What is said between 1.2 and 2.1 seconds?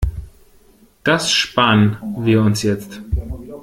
spar'n